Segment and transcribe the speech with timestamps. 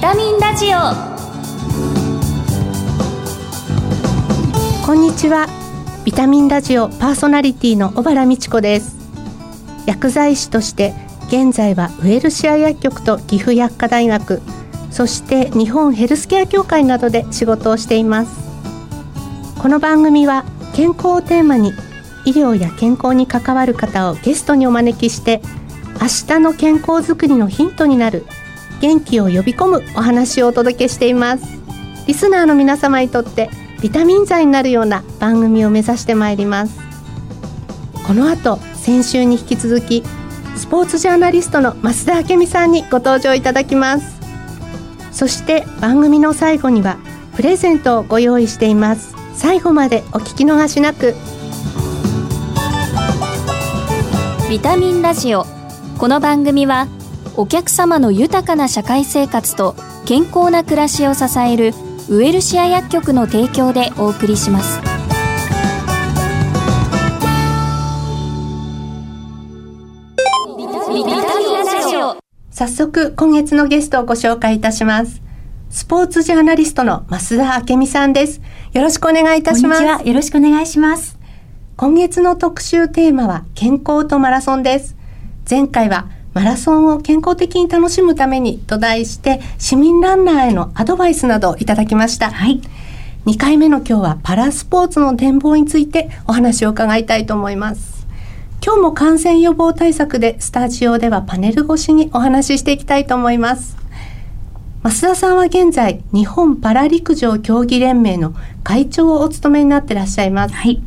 [0.00, 0.78] タミンラジオ。
[4.86, 5.46] こんにちは。
[6.06, 8.96] ビタミンラジオパーソナリティの小原美智子です。
[9.84, 10.94] 薬剤師として
[11.28, 14.40] 現在はウェルシア薬局と岐阜薬科大学
[14.90, 18.40] そして日本ヘルスケア協会などで仕事をしています。
[19.60, 21.74] この番組は健康をテーマに
[22.24, 25.42] 医療や健康に関わる方をゲストにお招きして
[26.00, 28.24] 明日の健康づくりのヒントになる
[28.80, 31.44] 元気を呼び込むお話をお届けしています。
[32.06, 33.50] リスナーの皆様にとって
[33.82, 36.78] ビタミン剤になるような番組を目指してまいります。
[38.06, 40.02] この後先週に引き続き
[40.56, 44.20] スポーツジャーナリストの増田明美さんにご登場いただきます。
[45.12, 46.98] そして番組の最後には
[47.36, 49.14] プレゼントをご用意しています。
[49.34, 51.14] 最後までお聞き逃しなく。
[54.48, 55.46] ビタミンラジオ。
[55.98, 56.88] この番組は
[57.40, 61.72] お客様の豊かな社会生活と健康な暮らしを支える
[62.10, 64.78] ウエルシア薬局の提供でお送りします。
[72.50, 75.22] 早速今月のゲストをご紹介いたします。
[75.70, 78.42] スポーツジャーナリストの増田明美さんです。
[78.74, 79.82] よろしくお願いいたします。
[79.82, 81.18] よろしくお願いします。
[81.78, 84.94] 今月の特集テーマは健康とマラソンです。
[85.48, 92.30] 前回はマラソンを健康的に楽しむためにと題して市民ランナーへのアドバイスなどをいただきました。
[92.30, 92.60] はい。
[93.26, 98.06] 2回目の今日はパラスポーツの展望についてお話を伺いたいと思います。
[98.64, 103.76] 今日も感染予防対策でスタジオではパネル越しにお話ししていきたいと思います。
[104.82, 110.54] 増田さんは現在日本パラ陸上競技連盟の会長をお務めになってらっしゃいます。
[110.54, 110.82] はい。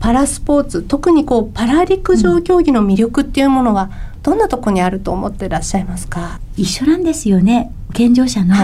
[0.00, 3.90] パラスポーツ特にこうパラ陸上競技の魅力っていうものは、
[4.22, 6.40] どんなとこにあると思ってらっしゃいますか？
[6.56, 7.72] 一緒なんですよね。
[7.94, 8.54] 健常者の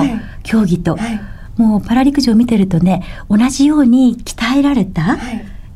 [0.42, 1.16] 競技と、はい。
[1.16, 1.22] は
[1.58, 5.18] い、もうパラ陸上を見てるとね同じように鍛えられた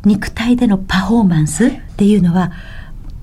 [0.05, 2.53] 肉体でのパフォーマンスっていうのは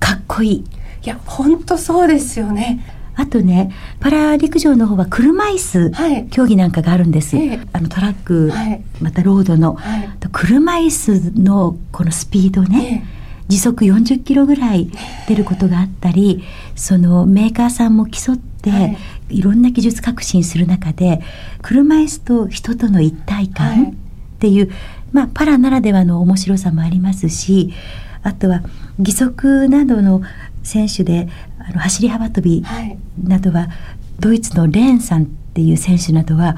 [0.00, 0.64] かっこいい。
[1.04, 2.84] いや本当そうですよね。
[3.14, 13.04] あとねパラ陸上の方は車椅子競技なんかがあるんです、はい、あのトラック、はい、またロードの、はい、車椅子のこのスピードね、
[13.48, 14.90] 時速40キロぐらい
[15.26, 16.44] 出ることがあったり
[16.76, 18.96] そのメーカーさんも競って、
[19.30, 21.22] い、ろんな技術革新する中で
[21.62, 24.70] 車椅子と人との一体感っていう、
[25.12, 27.72] まあ、パラならではの面白さもありますし
[28.22, 28.62] あとは
[28.98, 30.22] 義足などの
[30.62, 31.28] 選手で
[31.58, 32.62] あの走り幅跳び
[33.22, 33.68] などは、はい、
[34.20, 36.56] ドイツのレーンさんっていう選手などは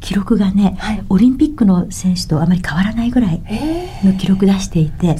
[0.00, 3.42] 記録がね、はい、オリンピックの選手とあまり変わらないぐらい
[4.04, 5.16] の記録出していて、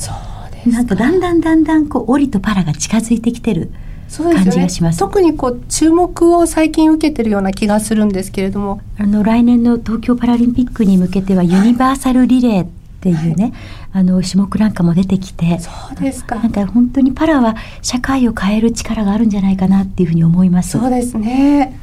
[0.66, 3.70] なんかだんだんだんだんこうオリとパラが近づいてきてる
[4.16, 8.80] 感じがします、ね、特にこう注目を最近受けてるような気がするんですけれども。
[8.98, 12.66] あの来年の東京パラリンピックに向けてはユニバーサルリレーっ
[13.00, 13.52] ていうね、
[13.90, 16.36] はい、あの種目なんかも出てきてそうですか。
[16.36, 20.78] なんか本当にパラは社会を変える力があるんじゃないかなっていうふうに思います。
[20.78, 21.78] そうですね。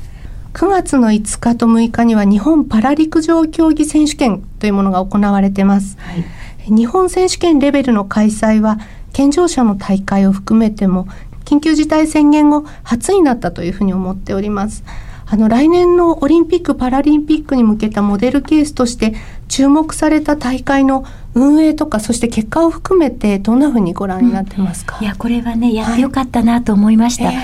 [0.53, 6.23] 9月の5日と6日には日本パラ陸上競技選手権というものが行われてます、はい、
[6.65, 8.79] 日本選手権レベルの開催は
[9.11, 11.07] 健常者の大会を含めても
[11.45, 14.83] 緊急事態宣言後初になったというふうに思っております。
[15.25, 19.15] あの来年のオリンピック・パラリンピックに向けたモデルケースとして
[19.47, 27.35] 注目された大会の運営とかそして結果を含めてどんなふうにご覧になってますか、うん、いやこれはねやってよかったなと思いました、はい、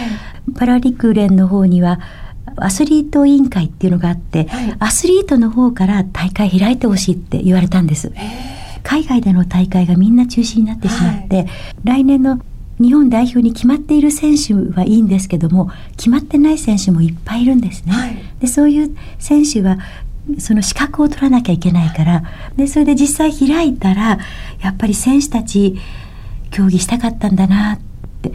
[0.56, 2.00] パラ陸連の方には
[2.58, 8.12] アスリート委員会っていうのがあって、はい、アスリートの方から大会開いてほしいって言われたんです。
[8.90, 11.48] 海外での大会がみんな中止になってしまって、はい、
[11.84, 12.42] 来年の
[12.82, 17.92] 日本代表に決まっている選手はいいんですけども決まってない選手もいっぱいいるんですね。
[17.92, 19.78] はい、でそういう選手は
[20.40, 22.24] その資格を取らなきゃいけないから
[22.58, 24.18] でそれで実際開いたら
[24.60, 25.78] やっぱり選手たち
[26.50, 27.80] 競技したかったんだなっ
[28.24, 28.32] て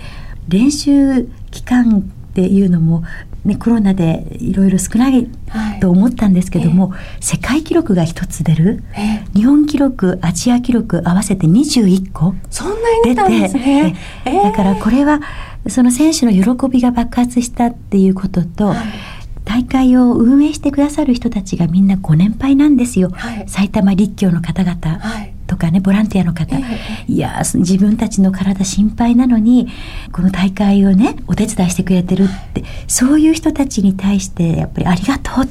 [0.47, 3.03] 練習期間っていうのも
[3.45, 5.29] ね、コロナでいろいろ少ない
[5.81, 7.19] と思ったんですけども、はいえ。
[7.21, 15.21] ー、世界記録が一つ出る、えー、日本記録アジア記録合わせて21個そんなに出たんですね、えー、だからこれは
[15.69, 18.77] その選手の喜びが爆発したっていうことと、はい。
[19.45, 29.69] 大会を運営してくださる人たちがみんなご年配なんですよ、はい、埼玉立教の方々、はい、とかねボランティアの方、えー、いや自分たちの体心配なのに
[30.13, 35.49] この大会をねお手伝いしてくれてるってそういう人たちに対してやっぱりありがとうっ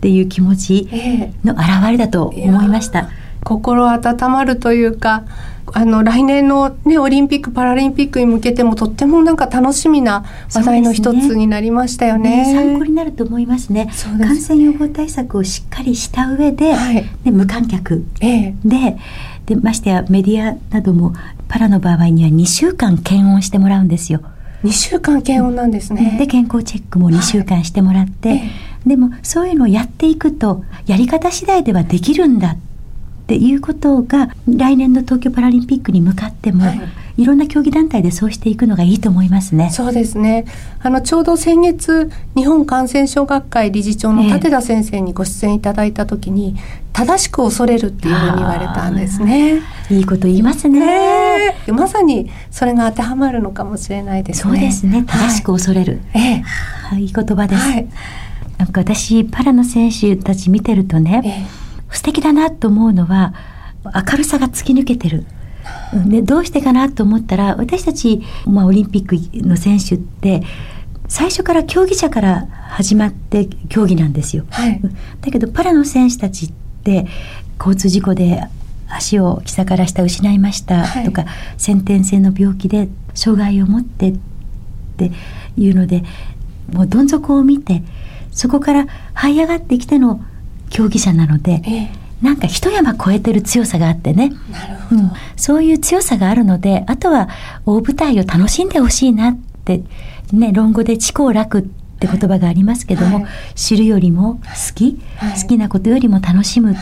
[0.00, 0.88] ていう気持ち
[1.44, 3.00] の表れだと思いました。
[3.00, 3.08] えー、
[3.44, 5.24] 心温まるというか
[5.72, 12.44] あの来年のねオリンピックパラリンピックに向けてもとってもなんか楽しみな話題の一つになりましたよね。
[12.44, 12.54] ね。
[12.54, 13.90] 参考になると思いますね。
[14.18, 18.04] 感染予防対策をしっかりした上で、はい、で無観客。
[18.20, 18.96] で、ええ、
[19.46, 21.14] でましてやメディアなども
[21.48, 24.22] パラの場合には2週間検温してもらうんですよ。
[24.64, 26.16] 2週間検温なんですね。
[26.18, 28.42] で健康チェックも2週間してもらって、はいえ
[28.86, 32.69] え、でもそういうのをやっていくとやり方次第ではできるんだって
[33.36, 36.80] いうことが来年の東京パラリンピックに向かっても、はい、
[37.16, 39.70] いろんな競技団体でそうしていくのがいいと思いますね。
[39.70, 40.46] そうですね。
[40.82, 46.62] あのちょうど先月日本感染症学会理事長の立田先生にご出演いただいた時に、えー、
[46.92, 49.60] 正しく恐れるっていうふうに言われたんですね。
[49.90, 54.54] いいこと言いますね、ね、まさにそれが当てはまるのかもしれないですね。
[54.54, 55.04] そうですね。
[55.06, 56.00] 正しく恐れる。
[56.12, 57.62] はい、えー、いい言葉です。
[57.62, 57.88] はい
[58.58, 61.59] なんか私パラの選手たち見てるとね、えー
[61.90, 63.34] 素敵だなと思うのは
[63.84, 65.26] 明るさが突き抜けてる。
[66.06, 69.16] でどうしてかなと思ったら私たち、まあ、オリンピック
[69.46, 70.42] の選手って
[71.08, 74.44] 最初から競技者から始まって競技なんですよ。
[74.50, 74.80] はい、
[75.20, 76.52] だけどパラの選手たちっ
[76.84, 77.06] て
[77.58, 78.42] 交通事故で
[78.88, 84.18] 足を膝から下失いましたとか、はい、先天性の病気で障害を持ってっ
[84.96, 85.12] て
[85.56, 86.04] いうので
[86.72, 87.82] もうどん底を見て
[88.30, 90.24] そこから這い上がってきての
[90.70, 91.90] 競技者なので、ええ、
[92.22, 94.32] なんか一山越えてる強さがあってね。
[94.92, 97.28] うん、そういう強さがあるのであとは
[97.66, 99.82] 大舞台を楽しんでほしいなって
[100.32, 106.76] ね論語で「知好楽」って言葉がありますけども、はい、知るよりも好き、はい、好きなことよりも楽しむっ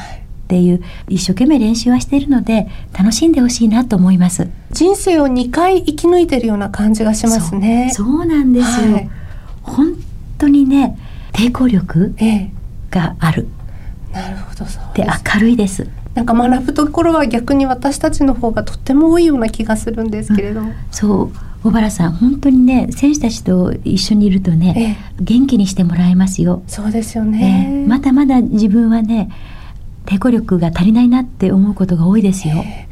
[0.49, 4.49] ていう一生懸命練習はしているので楽しんでほしいなと思います。
[4.73, 7.91] 人生を2回生き抜いてるような感じがしますね。
[7.93, 8.25] そう。
[8.25, 9.11] なんですよ、はい、
[9.63, 9.95] 本
[10.39, 10.99] 当にね
[11.33, 12.15] 抵抗力
[12.91, 13.58] がある、ええ
[14.13, 15.89] なるほどそうで明るいです。
[16.15, 21.33] なんか学ぶところは逆に私たちの方がとっても多いような気がするんですけれど、うん、そう
[21.63, 26.63] 小原さん本当にね選手たちと一緒にいるとね、ええ、元気にしてもらえますよ。
[26.67, 29.31] そうですよね、ね、まだまだ自分はね
[30.07, 32.89] 抵抗力が足りないなって思うことが多いですよ、え、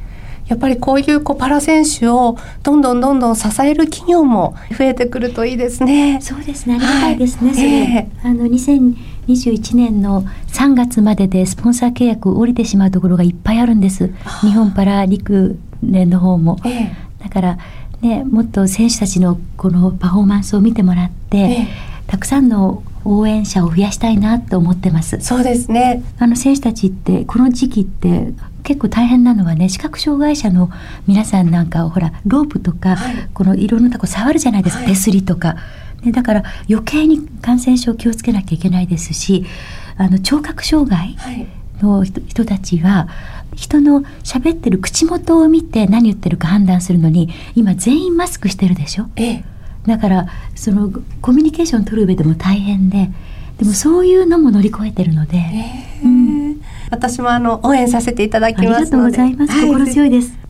[0.48, 6.20] やっぱりこういうこうパラ選手をどんどんどんどん支える企業も増えてくるといいですね。
[6.20, 6.76] そうですね。
[6.76, 8.96] ありがたいですね、はい、それ、あの2 0
[9.28, 14.12] 21年の3月まででスポンサー契約降りてしまうところがいっぱいあるんです。
[14.42, 17.58] 日本パラ陸連の方も、ええ、だから
[18.00, 21.66] ねもっと選手たちのこのパフォーマンスを見てもらって、え、
[22.06, 25.18] たくさんの応援者を増やしたいなと思ってます。
[25.20, 26.02] そうですね。
[26.18, 28.32] あの選手たちってこの時期って
[28.62, 30.70] 結構大変なのはね視覚障害者の
[31.06, 35.56] 皆さんなんかをほらロープとか、はい、このいろんなとこ触るじゃないですか、はい、手すりとか。
[36.02, 39.46] ね、だから余計に感染症気をつけなきゃいけないですし
[39.96, 41.16] あの聴覚障害
[41.80, 43.08] の人,、人たちは
[43.54, 49.44] 人の喋ってる口元を見て何言ってるか判断するのに今全員マスクしてるでしょ、ええ、
[49.86, 50.90] だからその
[51.22, 53.10] コミュニケーション取る上でも大変で
[53.58, 56.60] でもそういうのも乗り越えてるので、えー、うん、
[56.90, 60.45] 私もあの応援させていただきますありがとうございます、心強いです。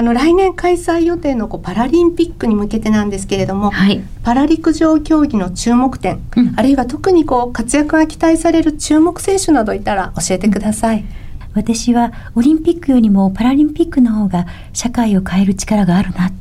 [0.00, 11.00] あの来年開催予定のこうパラリンピックに向けてなんですけれども、はい、パラ陸上競技の注目点、うん、あるいは特にこう活躍が期待される注目選手などいたら教えてください。
[11.00, 11.06] うん、
[11.52, 16.32] 私はオリンピックよりもパラリンピックの方が社会を変える力があるなっ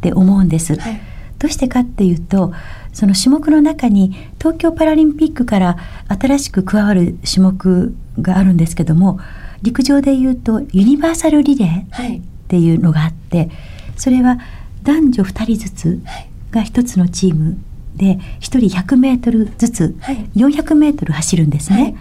[0.00, 0.74] て思うんです。
[0.76, 0.98] はい、
[1.38, 2.54] どうしてかっていうと
[2.94, 5.76] その種目の中に東京パラリンピックから
[6.08, 9.20] 新しく加わる種目があるんですけども
[9.60, 13.48] 陸上でいうとユニバーサルリレーっていうのがあって、
[13.96, 14.38] それは
[14.82, 16.02] 男女2人ずつ
[16.50, 17.56] が1つのチーム
[17.96, 19.96] で1人100メートルずつ
[20.36, 21.96] 400メートル走るんですね。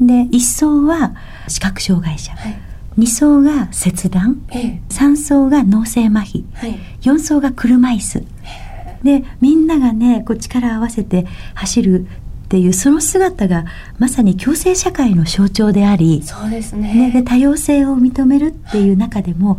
[0.00, 1.16] で1走は
[1.48, 2.56] 視覚障害者、はい、
[2.96, 8.24] 2走が切断、3走が脳性麻痺、はい、4走が車椅子。
[9.02, 12.06] でみんながねこう力を合わせて走る
[12.48, 13.66] っていうその姿が
[13.98, 19.58] まさに共生社会の象徴でありそうですね、ね、で多様性を認めるっていう中でも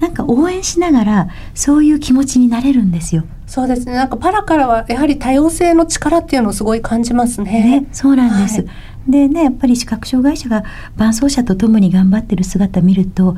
[0.00, 3.24] なんか応援しながらそういう気持ちになれるんですよ。
[3.46, 3.92] そうですね。
[3.92, 7.80] なんかパラからはやはり多様性の力っていうのをすごい感じますね。
[7.82, 8.66] ねそうなんです、は
[9.08, 10.64] い、でねやっぱり視覚障害者が
[10.96, 13.36] 伴走者と共に頑張ってる姿見ると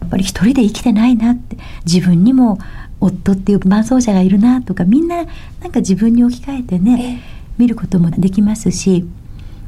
[0.00, 2.58] やっぱり一人で生きてないなって自分にも
[3.00, 5.24] 夫っていう伴走者がいるなとかみんな
[5.60, 7.20] なんか自分に置き換えてね
[7.58, 9.04] 見ることもできますし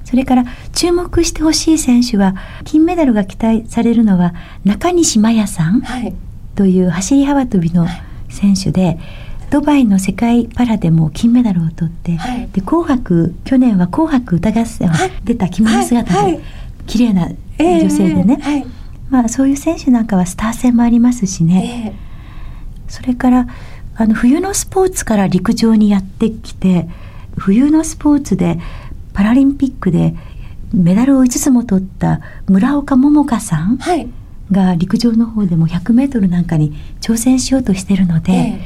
[0.05, 5.83] それから注目してほしい選手は金メダルが期待されるのは中西麻耶さん
[6.55, 7.87] という走り幅跳びの
[8.29, 8.99] 選手で。
[9.51, 14.89] ドバイの世界パラでも金メダルを取って、はい、で紅白去年は「紅白歌合戦」
[15.25, 16.41] 出た着物姿で、はい、
[16.87, 17.29] 綺麗な
[17.59, 18.65] 女性でね、
[19.11, 21.95] まあ、そういう選手なんかはスター戦もありますしね、
[22.87, 23.49] えー、それから
[23.97, 26.89] あの冬のスポーツから陸上にやってきて
[27.41, 28.59] 冬のスポーツで
[29.13, 30.15] パラリンピックで
[30.73, 33.79] メダルを5つも取った村岡桃佳さん
[34.53, 38.61] が陸上の方でも 100m なんかに挑戦しようとしてるので、え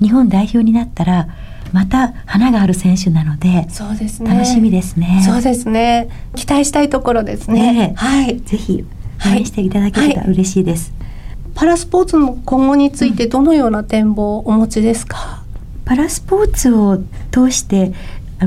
[0.00, 1.28] ー、日本代表になったら
[1.72, 4.30] また花がある選手なのでそうですね。
[4.30, 5.22] 楽しみですね。
[5.24, 6.08] そうですね。
[6.34, 8.40] 期待したいところですね、ね、はい。
[8.40, 8.84] ぜひ
[9.26, 11.08] 応援していただけたら嬉しいです、はい
[11.44, 15.42] はい、パラスポーツの今後についてどのような展望をお持ちですか、
[15.78, 16.98] うん、パラスポーツを
[17.30, 17.92] 通して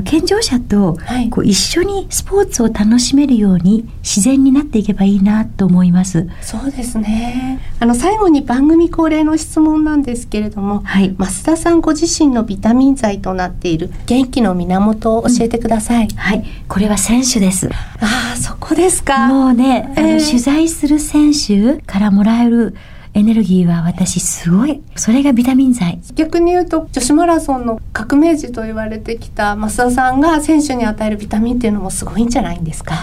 [0.00, 0.96] 健常者と
[1.30, 6.28] こう一緒にスポーツを楽しめるように自然になっていけばいいなと思います。
[6.40, 7.60] そうですね。
[7.78, 16.06] あの最後に番組恒例の質問なんですけれども、はい、増田さんご自身のビタミン剤となっている元気の源を教えてください。
[16.06, 17.68] うん、はい、これは選手です。
[18.00, 19.28] ああ、そこですか。
[19.28, 22.74] もうね、えー、あの取材する選手からもらえる
[23.14, 24.80] エネルギーは私すごい。
[24.96, 26.00] それがビタミン剤。
[26.14, 32.94] 逆に言うと女子マラソンの革命児と言われてきた増田さんが選手に与えるビタミンっていうのもすごいんじゃないんですか？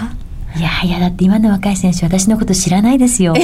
[0.58, 3.36] いやいやだって今の若い選手私のこと知らないですよ。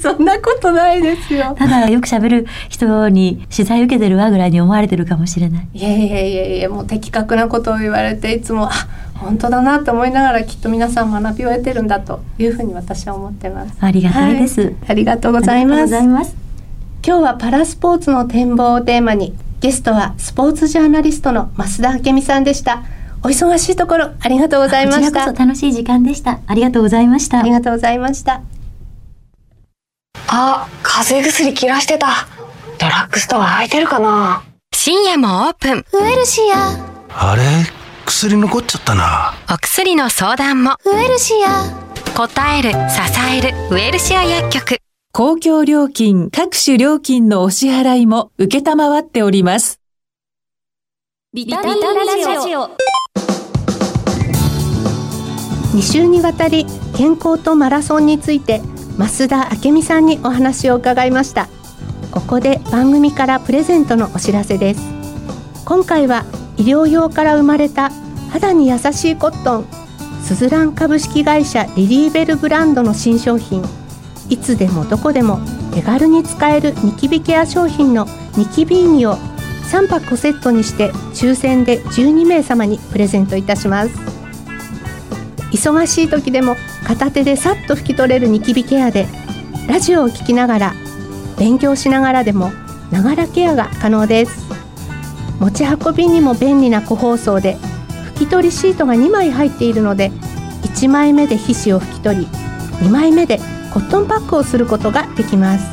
[0.00, 1.56] そんなことないですよ。
[1.58, 5.68] ただよく喋る人に取材受けてるわぐらいに思われてるかもしれない。
[5.74, 13.76] いやいやいやいやもう的確なことを言われていつもあ本当だなと思いながらきっと皆さん学びを得てるんだというふうに私は思ってます。
[13.80, 15.94] ありがたいです、はい、ありがとうございます。
[17.06, 22.82] 今日はパラスポーツの展望をテーマにゲストはスポーツジャーナリストの増田明美さんでした。
[23.22, 25.32] お忙しいところありがとうございました。
[25.32, 26.40] 楽しい時間でした。
[26.46, 27.38] ありがとうございました。
[27.38, 28.42] ありがとうございました。
[30.28, 32.08] あ、風邪薬切らしてた。
[32.78, 34.42] ドラッグストア空いてるかな。
[34.74, 35.78] 深夜もオープン。
[35.78, 37.42] ウエルシアあれ？
[38.16, 39.34] 薬残っちゃったな。
[39.52, 40.76] お薬の相談も。
[40.84, 41.64] ウエルシア。
[42.16, 42.76] 答える支
[43.36, 44.78] えるウエルシア薬局。
[45.12, 49.80] 公共料金各種料金のお支払いも受けたまわっております。
[51.32, 52.70] ビタミンラジオ。
[55.76, 56.66] 2週にわたり
[56.96, 58.60] 健康とマラソンについて
[58.96, 61.48] 増田明美さんにお話を伺いました。
[62.12, 64.82] ここで番組からプレゼントのお知らせです。
[65.64, 66.24] 今回は
[66.56, 67.90] 医療用から生まれた
[68.34, 69.66] 肌に優しいコットン
[70.24, 73.62] スズラン株式会社リリーベルブランドの新商品。
[74.28, 75.38] いつでもどこでも
[75.72, 79.14] 手軽に使えるニキビケア商品のニキビーニを
[79.70, 83.90] 3箱セットにして抽選で12名様にプレゼントいたします。
[85.52, 89.06] 忙しい時でも片手でさっと拭き取れるニキビケアで
[89.68, 90.74] ラジオを聴きながら
[91.38, 92.50] 勉強しながらでも
[92.90, 94.44] ながらケアが可能です。
[95.38, 97.56] 持ち運びにも便利な個包装で
[98.14, 100.10] 拭き取りシートが2枚入っているので
[100.62, 103.38] 1枚目で皮脂を拭き取り2枚目で
[103.72, 105.66] コットンパックをすることができます。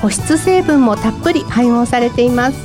[0.00, 2.56] 保湿成分もたっぷり配合されています。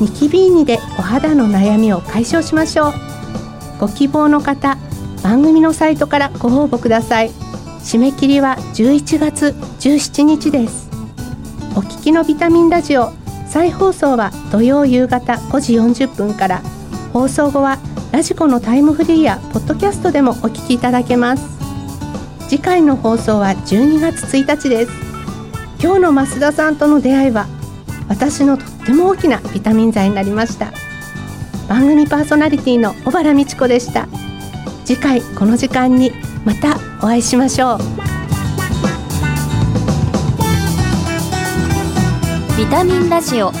[0.00, 2.92] ニキビーニでお肌の悩みを解消しましょう。
[3.78, 4.76] ご希望の方
[5.22, 7.30] 番組のサイトからご応募ください。
[7.80, 10.90] 締め切りは11月17日です。
[11.74, 13.12] お聞きのビタミンラジオ
[13.46, 16.62] 再放送は土曜夕方5時40分から。
[17.12, 17.78] 放送後は
[18.12, 21.44] ラジコのタイムフリーやポッドキャストでもお聞きいただけます。
[22.48, 24.92] 次回の放送は12月1日です。
[25.80, 27.46] 今日の増田さんとの出会いは
[28.08, 30.72] 私のとっても大きなビタミン剤になりました。
[31.68, 34.08] 番組パーソナリティの小原美智子でした。
[34.84, 36.10] 次回この時間に
[36.44, 37.78] またお会いしましょう。
[42.58, 43.52] ビタミンラジオ。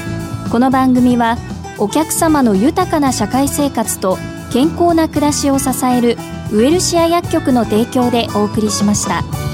[0.50, 1.38] この番組は
[1.78, 4.18] お客様の豊かな社会生活と
[4.52, 6.16] 健康な暮らしを支える
[6.52, 9.49] ウエルシア薬局の提供でお送りしました。